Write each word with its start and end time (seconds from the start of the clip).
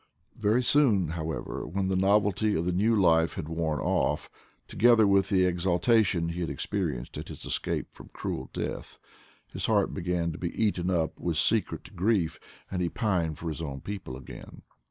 Very 0.35 0.63
soon, 0.63 1.09
however, 1.09 1.63
when 1.67 1.87
the 1.87 1.95
novelty 1.95 2.55
of 2.55 2.65
the 2.65 2.71
new 2.71 2.99
life 2.99 3.35
had 3.35 3.47
worn 3.47 3.79
off, 3.79 4.31
together 4.67 5.05
with 5.05 5.29
the 5.29 5.45
exultation 5.45 6.29
he 6.29 6.41
had 6.41 6.49
experienced 6.49 7.19
at 7.19 7.27
his 7.27 7.45
escape 7.45 7.85
from 7.93 8.09
cruel 8.11 8.49
death, 8.51 8.97
his 9.53 9.67
heart 9.67 9.93
began 9.93 10.31
to 10.31 10.39
be 10.39 10.55
eaten 10.59 10.89
up 10.89 11.19
with 11.19 11.37
secret 11.37 11.95
grief, 11.95 12.39
and 12.71 12.81
he 12.81 12.89
pined 12.89 13.37
for 13.37 13.47
his 13.49 13.61
104 13.61 13.63
IDLE 13.63 13.75
DAYS 13.75 13.75
IN 13.75 13.75
PATAGONIA 13.75 13.75
own 13.75 13.81
people 13.81 14.17
again. 14.57 14.61